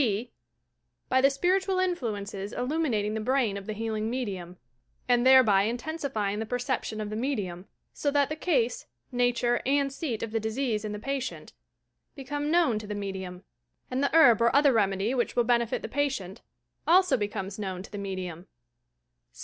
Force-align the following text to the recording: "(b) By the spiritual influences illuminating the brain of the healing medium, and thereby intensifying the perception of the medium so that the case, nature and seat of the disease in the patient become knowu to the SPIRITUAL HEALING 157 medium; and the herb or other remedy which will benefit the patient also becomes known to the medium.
"(b) 0.01 0.31
By 1.09 1.21
the 1.21 1.29
spiritual 1.29 1.77
influences 1.77 2.53
illuminating 2.53 3.13
the 3.13 3.19
brain 3.21 3.55
of 3.55 3.67
the 3.67 3.73
healing 3.73 4.09
medium, 4.09 4.57
and 5.07 5.23
thereby 5.23 5.61
intensifying 5.65 6.39
the 6.39 6.45
perception 6.47 6.99
of 6.99 7.11
the 7.11 7.15
medium 7.15 7.67
so 7.93 8.09
that 8.09 8.27
the 8.29 8.35
case, 8.35 8.87
nature 9.11 9.61
and 9.63 9.93
seat 9.93 10.23
of 10.23 10.31
the 10.31 10.39
disease 10.39 10.83
in 10.83 10.91
the 10.91 10.97
patient 10.97 11.53
become 12.15 12.45
knowu 12.49 12.79
to 12.79 12.87
the 12.87 12.95
SPIRITUAL 12.95 13.19
HEALING 13.19 13.43
157 13.91 13.91
medium; 13.91 13.91
and 13.91 14.01
the 14.03 14.17
herb 14.17 14.41
or 14.41 14.55
other 14.55 14.73
remedy 14.73 15.13
which 15.13 15.35
will 15.35 15.43
benefit 15.43 15.83
the 15.83 15.87
patient 15.87 16.41
also 16.87 17.15
becomes 17.15 17.59
known 17.59 17.83
to 17.83 17.91
the 17.91 17.99
medium. 17.99 18.47